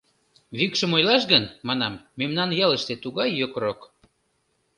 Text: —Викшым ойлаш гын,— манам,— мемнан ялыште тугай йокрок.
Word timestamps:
—Викшым 0.57 0.91
ойлаш 0.97 1.23
гын,— 1.31 1.43
манам,— 1.67 2.03
мемнан 2.19 2.49
ялыште 2.65 2.93
тугай 3.03 3.29
йокрок. 3.39 3.79